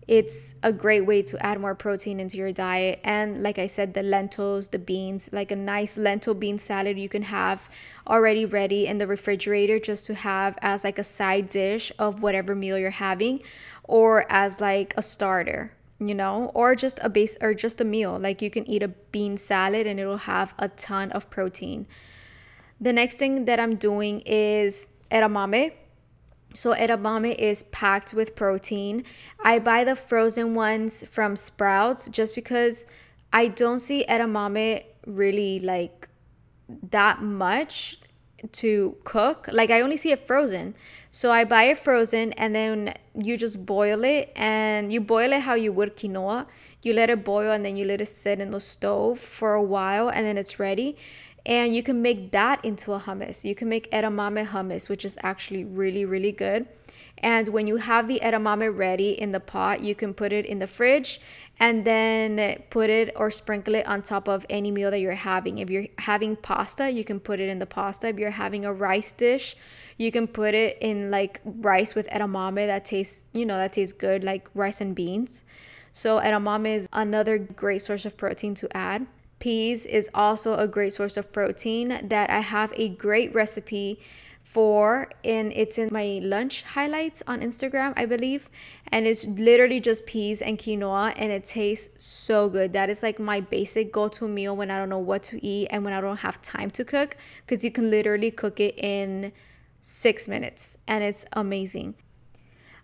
it's 0.07 0.53
a 0.61 0.71
great 0.71 1.01
way 1.01 1.21
to 1.23 1.43
add 1.43 1.59
more 1.59 1.73
protein 1.73 2.19
into 2.19 2.37
your 2.37 2.51
diet. 2.51 2.99
And 3.03 3.41
like 3.41 3.57
I 3.57 3.67
said, 3.67 3.93
the 3.93 4.03
lentils, 4.03 4.67
the 4.67 4.79
beans, 4.79 5.29
like 5.31 5.51
a 5.51 5.55
nice 5.55 5.97
lentil 5.97 6.35
bean 6.35 6.59
salad 6.59 6.99
you 6.99 7.09
can 7.09 7.23
have 7.23 7.69
already 8.07 8.45
ready 8.45 8.87
in 8.87 8.97
the 8.97 9.07
refrigerator 9.07 9.79
just 9.79 10.05
to 10.05 10.13
have 10.13 10.57
as 10.61 10.83
like 10.83 10.99
a 10.99 11.03
side 11.03 11.49
dish 11.49 11.91
of 11.97 12.21
whatever 12.21 12.55
meal 12.55 12.77
you're 12.77 12.91
having 12.91 13.41
or 13.83 14.25
as 14.29 14.61
like 14.61 14.93
a 14.97 15.01
starter 15.01 15.71
you 15.99 16.13
know 16.13 16.51
or 16.53 16.75
just 16.75 16.99
a 17.01 17.09
base 17.09 17.37
or 17.41 17.53
just 17.53 17.79
a 17.81 17.85
meal. 17.85 18.17
Like 18.19 18.41
you 18.41 18.49
can 18.49 18.67
eat 18.69 18.83
a 18.83 18.89
bean 18.89 19.37
salad 19.37 19.87
and 19.87 19.99
it'll 19.99 20.17
have 20.17 20.53
a 20.59 20.67
ton 20.69 21.11
of 21.11 21.29
protein. 21.29 21.87
The 22.79 22.91
next 22.91 23.17
thing 23.17 23.45
that 23.45 23.59
i'm 23.59 23.75
doing 23.75 24.21
is 24.25 24.89
edamame. 25.11 25.73
So 26.53 26.73
edamame 26.73 27.35
is 27.35 27.63
packed 27.63 28.13
with 28.13 28.35
protein. 28.35 29.03
I 29.43 29.59
buy 29.59 29.83
the 29.83 29.95
frozen 29.95 30.55
ones 30.55 31.05
from 31.09 31.35
Sprouts 31.35 32.09
just 32.09 32.35
because 32.35 32.85
I 33.31 33.47
don't 33.47 33.79
see 33.79 34.05
edamame 34.07 34.83
really 35.05 35.59
like 35.59 36.07
that 36.67 37.21
much 37.21 37.99
to 38.51 38.95
cook. 39.03 39.47
Like 39.51 39.71
I 39.71 39.81
only 39.81 39.97
see 39.97 40.11
it 40.11 40.25
frozen. 40.27 40.75
So 41.11 41.31
I 41.31 41.43
buy 41.45 41.63
it 41.63 41.77
frozen 41.77 42.33
and 42.33 42.53
then 42.53 42.93
you 43.13 43.37
just 43.37 43.65
boil 43.65 44.03
it 44.03 44.31
and 44.35 44.91
you 44.91 45.01
boil 45.01 45.31
it 45.31 45.41
how 45.41 45.55
you 45.55 45.71
would 45.73 45.95
quinoa. 45.95 46.45
You 46.81 46.93
let 46.93 47.09
it 47.09 47.23
boil 47.23 47.51
and 47.51 47.65
then 47.65 47.75
you 47.75 47.85
let 47.85 48.01
it 48.01 48.07
sit 48.07 48.39
in 48.39 48.51
the 48.51 48.59
stove 48.59 49.19
for 49.19 49.53
a 49.53 49.63
while 49.63 50.09
and 50.09 50.25
then 50.25 50.37
it's 50.37 50.59
ready 50.59 50.97
and 51.45 51.75
you 51.75 51.83
can 51.83 52.01
make 52.01 52.31
that 52.31 52.63
into 52.65 52.93
a 52.93 52.99
hummus. 52.99 53.45
You 53.45 53.55
can 53.55 53.69
make 53.69 53.89
edamame 53.91 54.47
hummus, 54.47 54.89
which 54.89 55.05
is 55.05 55.17
actually 55.21 55.63
really, 55.63 56.03
really 56.03 56.31
good. 56.31 56.67
And 57.19 57.47
when 57.49 57.67
you 57.67 57.77
have 57.77 58.07
the 58.07 58.19
edamame 58.21 58.75
ready 58.75 59.11
in 59.11 59.31
the 59.31 59.39
pot, 59.39 59.81
you 59.81 59.95
can 59.95 60.13
put 60.13 60.33
it 60.33 60.45
in 60.45 60.59
the 60.59 60.67
fridge 60.67 61.21
and 61.59 61.85
then 61.85 62.61
put 62.69 62.89
it 62.89 63.13
or 63.15 63.31
sprinkle 63.31 63.75
it 63.75 63.85
on 63.87 64.01
top 64.01 64.27
of 64.27 64.45
any 64.49 64.71
meal 64.71 64.91
that 64.91 64.99
you're 64.99 65.13
having. 65.13 65.59
If 65.59 65.69
you're 65.69 65.87
having 65.99 66.35
pasta, 66.35 66.91
you 66.91 67.03
can 67.03 67.19
put 67.19 67.39
it 67.39 67.49
in 67.49 67.59
the 67.59 67.65
pasta. 67.65 68.07
If 68.09 68.19
you're 68.19 68.31
having 68.31 68.65
a 68.65 68.73
rice 68.73 69.11
dish, 69.11 69.55
you 69.97 70.11
can 70.11 70.27
put 70.27 70.53
it 70.53 70.77
in 70.81 71.09
like 71.09 71.39
rice 71.45 71.95
with 71.95 72.07
edamame 72.09 72.67
that 72.67 72.85
tastes, 72.85 73.25
you 73.31 73.45
know, 73.45 73.57
that 73.57 73.73
tastes 73.73 73.93
good, 73.93 74.23
like 74.23 74.49
rice 74.53 74.81
and 74.81 74.93
beans. 74.93 75.45
So 75.93 76.19
edamame 76.19 76.75
is 76.75 76.89
another 76.91 77.37
great 77.37 77.81
source 77.81 78.05
of 78.05 78.17
protein 78.17 78.53
to 78.55 78.75
add. 78.75 79.07
Peas 79.39 79.85
is 79.85 80.09
also 80.13 80.57
a 80.57 80.67
great 80.67 80.91
source 80.91 81.15
of 81.15 81.31
protein 81.31 82.07
that 82.09 82.29
I 82.29 82.39
have 82.39 82.73
a 82.75 82.89
great 82.89 83.33
recipe 83.33 83.99
for 84.45 85.09
and 85.23 85.51
it's 85.53 85.77
in 85.77 85.89
my 85.91 86.21
lunch 86.23 86.61
highlights 86.61 87.21
on 87.25 87.41
Instagram, 87.41 87.93
I 87.97 88.05
believe. 88.05 88.47
And 88.87 89.05
it's 89.07 89.25
literally 89.25 89.81
just 89.81 90.05
peas 90.05 90.41
and 90.41 90.57
quinoa 90.57 91.13
and 91.17 91.31
it 91.31 91.43
tastes 91.43 92.05
so 92.05 92.47
good. 92.47 92.71
That 92.71 92.89
is 92.89 93.03
like 93.03 93.19
my 93.19 93.41
basic 93.41 93.91
go-to 93.91 94.27
meal 94.27 94.55
when 94.55 94.69
I 94.71 94.77
don't 94.77 94.89
know 94.89 94.99
what 94.99 95.23
to 95.23 95.45
eat 95.45 95.67
and 95.71 95.83
when 95.83 95.93
I 95.93 95.99
don't 95.99 96.19
have 96.19 96.41
time 96.41 96.69
to 96.71 96.85
cook 96.85 97.17
because 97.45 97.63
you 97.63 97.71
can 97.71 97.89
literally 97.89 98.31
cook 98.31 98.59
it 98.59 98.77
in 98.77 99.33
6 99.81 100.27
minutes 100.27 100.77
and 100.87 101.03
it's 101.03 101.25
amazing. 101.33 101.95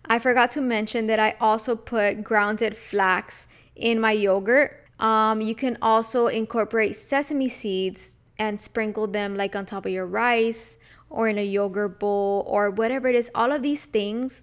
I 0.04 0.18
forgot 0.18 0.50
to 0.52 0.60
mention 0.60 1.06
that 1.06 1.20
I 1.20 1.36
also 1.40 1.76
put 1.76 2.24
grounded 2.24 2.76
flax 2.76 3.46
in 3.76 4.00
my 4.00 4.12
yogurt 4.12 4.82
um, 4.98 5.40
you 5.40 5.56
can 5.56 5.78
also 5.82 6.28
incorporate 6.28 6.94
sesame 6.94 7.48
seeds 7.48 8.16
and 8.38 8.60
sprinkle 8.60 9.06
them 9.06 9.36
like 9.36 9.56
on 9.56 9.66
top 9.66 9.84
of 9.84 9.92
your 9.92 10.06
rice 10.06 10.78
or 11.12 11.28
in 11.28 11.38
a 11.38 11.44
yogurt 11.44 12.00
bowl 12.00 12.44
or 12.48 12.70
whatever 12.70 13.08
it 13.08 13.14
is. 13.14 13.30
All 13.34 13.52
of 13.52 13.62
these 13.62 13.86
things 13.86 14.42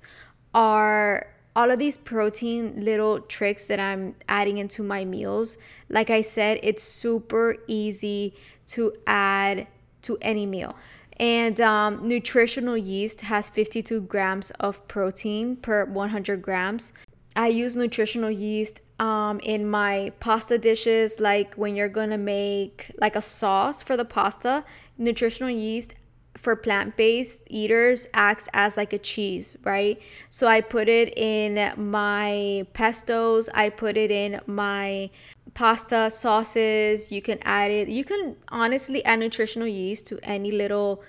are 0.54 1.28
all 1.56 1.72
of 1.72 1.80
these 1.80 1.98
protein 1.98 2.86
little 2.86 3.20
tricks 3.20 3.68
that 3.68 3.80
I'm 3.80 4.16
adding 4.30 4.58
into 4.58 4.84
my 4.84 5.04
meals. 5.04 5.58
Like 5.90 6.10
I 6.10 6.22
said, 6.22 6.60
it's 6.64 6.84
super 6.84 7.58
easy 7.68 8.36
to 8.68 8.94
add 9.08 9.68
to 10.04 10.18
any 10.22 10.46
meal. 10.46 10.76
And 11.18 11.60
um, 11.60 12.08
nutritional 12.08 12.78
yeast 12.78 13.22
has 13.22 13.50
52 13.50 14.02
grams 14.02 14.52
of 14.52 14.88
protein 14.88 15.58
per 15.58 15.84
100 15.84 16.42
grams. 16.42 16.94
I 17.36 17.48
use 17.48 17.76
nutritional 17.76 18.32
yeast 18.32 18.82
um, 19.00 19.40
in 19.42 19.70
my 19.70 20.14
pasta 20.20 20.58
dishes, 20.58 21.20
like 21.20 21.56
when 21.56 21.76
you're 21.76 21.90
gonna 21.90 22.18
make 22.18 22.92
like 23.00 23.16
a 23.16 23.22
sauce 23.22 23.82
for 23.84 23.98
the 23.98 24.06
pasta, 24.06 24.64
nutritional 24.98 25.50
yeast 25.50 25.94
for 26.40 26.56
plant-based 26.56 27.42
eaters 27.48 28.08
acts 28.14 28.48
as 28.54 28.78
like 28.78 28.94
a 28.94 28.98
cheese, 28.98 29.58
right? 29.64 30.00
So 30.30 30.48
I 30.48 30.62
put 30.62 30.88
it 30.88 31.18
in 31.18 31.74
my 31.78 32.66
pestos, 32.74 33.50
I 33.54 33.70
put 33.70 33.98
it 33.98 34.10
in 34.10 34.40
my 34.48 35.10
pasta 35.54 36.10
sauces. 36.10 37.12
You 37.12 37.22
can 37.22 37.40
add 37.44 37.72
it. 37.72 37.90
You 37.90 38.04
can 38.04 38.38
honestly 38.50 39.04
add 39.04 39.20
nutritional 39.20 39.68
yeast 39.68 40.08
to 40.08 40.20
any 40.24 40.52
little 40.52 41.04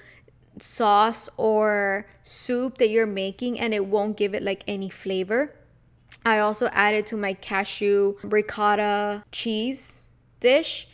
sauce 0.58 1.28
or 1.36 2.06
soup 2.22 2.78
that 2.78 2.90
you're 2.90 3.06
making 3.06 3.60
and 3.60 3.72
it 3.72 3.86
won't 3.86 4.16
give 4.16 4.34
it 4.34 4.42
like 4.42 4.64
any 4.66 4.88
flavor. 4.88 5.54
I 6.26 6.40
also 6.40 6.66
added 6.72 7.06
to 7.06 7.16
my 7.16 7.34
cashew 7.34 8.16
ricotta 8.22 9.24
cheese 9.32 10.02
dish. 10.40 10.88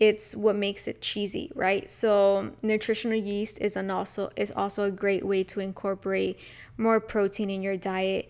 It's 0.00 0.34
what 0.34 0.56
makes 0.56 0.86
it 0.86 1.00
cheesy, 1.00 1.50
right? 1.54 1.90
So 1.90 2.52
nutritional 2.62 3.18
yeast 3.18 3.60
is 3.60 3.76
an 3.76 3.90
also 3.90 4.30
is 4.36 4.52
also 4.52 4.84
a 4.84 4.90
great 4.90 5.24
way 5.24 5.42
to 5.44 5.60
incorporate 5.60 6.38
more 6.76 7.00
protein 7.00 7.50
in 7.50 7.62
your 7.62 7.76
diet. 7.76 8.28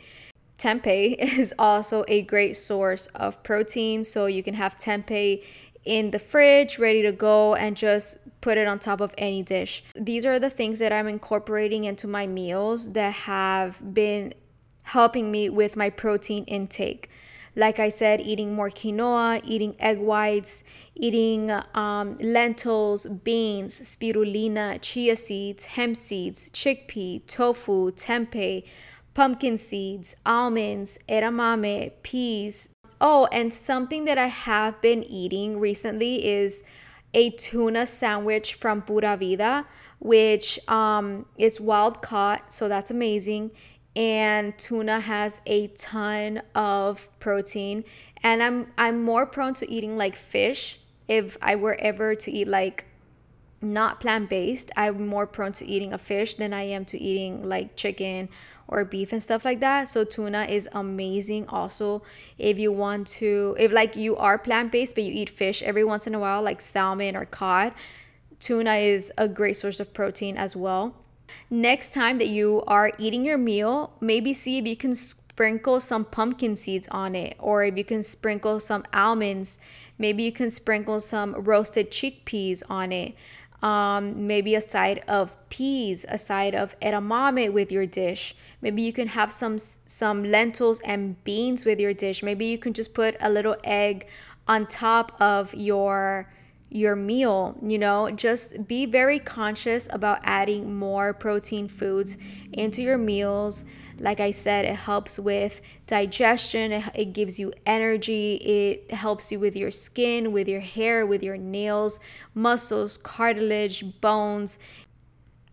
Tempeh 0.58 1.16
is 1.38 1.54
also 1.58 2.04
a 2.08 2.22
great 2.22 2.56
source 2.56 3.06
of 3.08 3.42
protein, 3.42 4.02
so 4.04 4.26
you 4.26 4.42
can 4.42 4.54
have 4.54 4.78
tempeh 4.78 5.42
in 5.84 6.10
the 6.10 6.18
fridge 6.18 6.78
ready 6.78 7.02
to 7.02 7.12
go 7.12 7.54
and 7.54 7.76
just 7.76 8.18
put 8.40 8.58
it 8.58 8.66
on 8.66 8.78
top 8.78 9.00
of 9.00 9.14
any 9.16 9.42
dish. 9.42 9.84
These 9.94 10.26
are 10.26 10.38
the 10.38 10.50
things 10.50 10.78
that 10.80 10.92
I'm 10.92 11.08
incorporating 11.08 11.84
into 11.84 12.06
my 12.06 12.26
meals 12.26 12.92
that 12.92 13.12
have 13.12 13.94
been 13.94 14.34
helping 14.82 15.30
me 15.30 15.48
with 15.48 15.76
my 15.76 15.90
protein 15.90 16.44
intake. 16.44 17.10
Like 17.59 17.81
I 17.81 17.88
said, 17.88 18.21
eating 18.21 18.55
more 18.55 18.71
quinoa, 18.71 19.43
eating 19.45 19.75
egg 19.81 19.99
whites, 19.99 20.62
eating 20.95 21.50
um, 21.75 22.17
lentils, 22.19 23.07
beans, 23.07 23.81
spirulina, 23.81 24.81
chia 24.81 25.17
seeds, 25.17 25.65
hemp 25.65 25.97
seeds, 25.97 26.50
chickpea, 26.50 27.27
tofu, 27.27 27.91
tempeh, 27.91 28.62
pumpkin 29.12 29.59
seeds, 29.59 30.15
almonds, 30.25 31.00
edamame, 31.09 31.91
peas. 32.05 32.69
Oh, 33.00 33.27
and 33.33 33.53
something 33.53 34.05
that 34.05 34.19
I 34.19 34.29
have 34.29 34.81
been 34.81 35.03
eating 35.03 35.59
recently 35.59 36.25
is 36.25 36.62
a 37.12 37.31
tuna 37.31 37.87
sandwich 37.87 38.55
from 38.55 38.83
Pura 38.83 39.17
Vida, 39.17 39.67
which 39.99 40.61
um, 40.69 41.27
is 41.37 41.61
wild 41.61 42.03
caught, 42.03 42.53
so 42.53 42.69
that's 42.69 42.93
amazing 42.93 43.50
and 43.99 44.57
tuna 44.57 45.00
has 45.00 45.40
a 45.45 45.67
ton 45.67 46.40
of 46.55 47.11
protein. 47.19 47.85
And 48.23 48.43
I'm 48.43 48.69
I'm 48.78 49.02
more 49.02 49.26
prone 49.26 49.55
to 49.55 49.69
eating 49.69 49.97
like 49.99 50.14
fish. 50.14 50.78
If 51.09 51.37
I 51.43 51.57
were 51.57 51.75
ever 51.75 52.14
to 52.14 52.31
eat 52.31 52.47
like 52.47 52.85
not 53.61 53.99
plant-based 53.99 54.71
I'm 54.76 55.09
more 55.09 55.26
prone 55.26 55.50
to 55.55 55.67
eating 55.67 55.93
a 55.93 55.99
fish 55.99 56.37
than 56.37 56.52
I 56.52 56.62
am 56.62 56.85
to 56.87 56.99
eating 56.99 57.49
like 57.49 57.75
chicken 57.75 58.28
or 58.69 58.85
beef 58.85 59.12
and 59.12 59.21
stuff 59.21 59.45
like 59.45 59.59
that. 59.61 59.88
So 59.88 60.05
tuna 60.05 60.45
is 60.45 60.69
amazing. 60.71 61.49
Also 61.49 62.02
if 62.38 62.57
you 62.57 62.71
want 62.71 63.09
to 63.19 63.57
if 63.59 63.73
like 63.73 63.97
you 63.97 64.17
are 64.17 64.38
plant-based 64.38 64.95
but 64.95 65.02
you 65.02 65.12
eat 65.12 65.28
fish 65.28 65.61
every 65.61 65.83
once 65.83 66.07
in 66.07 66.14
a 66.14 66.21
while 66.21 66.40
like 66.40 66.61
salmon 66.61 67.17
or 67.17 67.25
cod 67.25 67.73
tuna 68.38 68.75
is 68.75 69.12
a 69.19 69.26
great 69.26 69.57
source 69.57 69.81
of 69.81 69.93
protein 69.93 70.37
as 70.37 70.55
well 70.55 70.95
Next 71.50 71.94
time 71.94 72.18
that 72.18 72.28
you 72.28 72.62
are 72.66 72.92
eating 72.99 73.25
your 73.25 73.38
meal, 73.38 73.92
maybe 74.00 74.32
see 74.32 74.58
if 74.58 74.66
you 74.66 74.76
can 74.76 74.94
sprinkle 74.94 75.80
some 75.80 76.04
pumpkin 76.04 76.56
seeds 76.56 76.88
on 76.88 77.14
it, 77.14 77.37
or 77.38 77.64
if 77.64 77.76
you 77.76 77.85
can 77.85 78.02
sprinkle 78.02 78.58
some 78.61 78.85
almonds. 78.92 79.58
Maybe 79.99 80.23
you 80.25 80.32
can 80.32 80.50
sprinkle 80.50 81.00
some 81.00 81.35
roasted 81.35 81.90
chickpeas 81.90 82.62
on 82.68 82.92
it. 82.92 83.14
Um, 83.62 84.28
maybe 84.28 84.54
a 84.54 84.61
side 84.61 85.02
of 85.08 85.37
peas, 85.49 86.06
a 86.08 86.18
side 86.18 86.54
of 86.54 86.78
edamame 86.80 87.52
with 87.52 87.73
your 87.73 87.87
dish. 87.87 88.37
Maybe 88.62 88.82
you 88.82 88.92
can 88.92 89.08
have 89.08 89.32
some 89.32 89.58
some 89.58 90.23
lentils 90.23 90.80
and 90.80 91.23
beans 91.25 91.64
with 91.64 91.80
your 91.80 91.92
dish. 91.92 92.23
Maybe 92.23 92.47
you 92.47 92.58
can 92.58 92.73
just 92.73 92.94
put 92.94 93.16
a 93.20 93.28
little 93.28 93.56
egg 93.64 94.06
on 94.47 94.66
top 94.66 95.20
of 95.20 95.54
your 95.54 96.30
your 96.70 96.96
meal. 96.96 97.56
You 97.62 97.78
know, 97.78 98.10
just 98.10 98.66
be 98.66 98.87
very 98.87 99.18
conscious 99.18 99.88
about 99.90 100.20
adding 100.22 100.75
more 100.78 101.12
protein 101.14 101.68
foods 101.68 102.18
into 102.52 102.82
your 102.82 102.98
meals. 102.98 103.64
Like 104.00 104.20
I 104.20 104.30
said, 104.30 104.64
it 104.64 104.76
helps 104.76 105.18
with 105.18 105.60
digestion, 105.88 106.70
it, 106.70 106.84
it 106.94 107.12
gives 107.12 107.40
you 107.40 107.52
energy, 107.66 108.37
it 108.37 108.94
helps 108.94 109.32
you 109.32 109.40
with 109.40 109.56
your 109.56 109.72
skin, 109.72 110.30
with 110.30 110.46
your 110.46 110.60
hair, 110.60 111.04
with 111.04 111.20
your 111.20 111.37
nails, 111.37 111.98
muscles, 112.32 112.96
cartilage, 112.96 114.00
bones. 114.00 114.60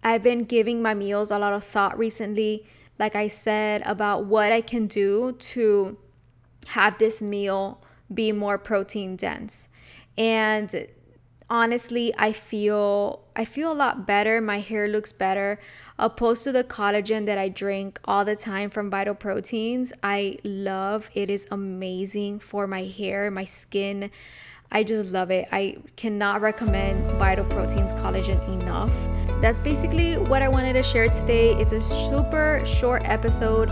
I've 0.03 0.21
been 0.21 0.43
giving 0.43 0.83
my 0.83 0.93
meals 0.93 1.31
a 1.31 1.39
lot 1.39 1.53
of 1.53 1.63
thought 1.63 1.97
recently, 1.97 2.67
like 2.99 3.15
I 3.15 3.27
said, 3.27 3.81
about 3.83 4.25
what 4.25 4.51
I 4.51 4.61
can 4.61 4.85
do 4.85 5.31
to 5.31 5.97
have 6.67 6.99
this 6.99 7.23
meal 7.23 7.81
be 8.13 8.31
more 8.31 8.59
protein 8.59 9.15
dense. 9.15 9.69
And 10.17 10.87
honestly 11.49 12.13
i 12.17 12.31
feel 12.31 13.21
i 13.35 13.45
feel 13.45 13.71
a 13.71 13.73
lot 13.73 14.07
better. 14.07 14.41
My 14.41 14.59
hair 14.59 14.87
looks 14.87 15.11
better. 15.11 15.59
Opposed 15.97 16.43
to 16.43 16.51
the 16.51 16.63
collagen 16.63 17.25
that 17.25 17.37
i 17.37 17.47
drink 17.47 17.99
all 18.03 18.25
the 18.25 18.35
time 18.35 18.69
from 18.69 18.89
vital 18.89 19.15
proteins 19.15 19.93
i 20.03 20.37
love 20.43 21.09
it 21.13 21.29
is 21.29 21.47
amazing 21.49 22.39
for 22.39 22.67
my 22.67 22.83
hair 22.83 23.31
my 23.31 23.45
skin 23.45 24.11
I 24.75 24.83
just 24.83 25.13
love 25.13 25.31
it. 25.31 25.47
I 25.53 25.77
cannot 25.95 26.41
recommend 26.41 27.09
Vital 27.17 27.45
Proteins 27.45 27.93
Collagen 27.93 28.45
enough. 28.61 28.93
That's 29.39 29.61
basically 29.61 30.17
what 30.17 30.41
I 30.41 30.49
wanted 30.49 30.73
to 30.73 30.83
share 30.83 31.07
today. 31.07 31.55
It's 31.55 31.71
a 31.71 31.81
super 31.81 32.61
short 32.65 33.03
episode. 33.05 33.69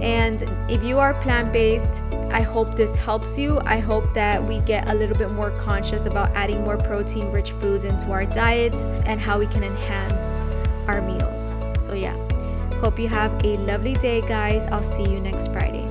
And 0.00 0.44
if 0.70 0.82
you 0.82 0.98
are 0.98 1.12
plant 1.20 1.52
based, 1.52 2.02
I 2.30 2.40
hope 2.40 2.74
this 2.74 2.96
helps 2.96 3.36
you. 3.36 3.60
I 3.66 3.80
hope 3.80 4.14
that 4.14 4.42
we 4.42 4.60
get 4.60 4.88
a 4.88 4.94
little 4.94 5.18
bit 5.18 5.30
more 5.30 5.50
conscious 5.50 6.06
about 6.06 6.30
adding 6.30 6.64
more 6.64 6.78
protein 6.78 7.30
rich 7.32 7.50
foods 7.50 7.84
into 7.84 8.10
our 8.10 8.24
diets 8.24 8.86
and 9.04 9.20
how 9.20 9.38
we 9.38 9.48
can 9.48 9.62
enhance 9.62 10.40
our 10.88 11.02
meals. 11.02 11.54
So, 11.84 11.92
yeah, 11.92 12.16
hope 12.80 12.98
you 12.98 13.08
have 13.08 13.44
a 13.44 13.58
lovely 13.58 13.92
day, 13.92 14.22
guys. 14.22 14.64
I'll 14.68 14.82
see 14.82 15.02
you 15.02 15.20
next 15.20 15.52
Friday. 15.52 15.86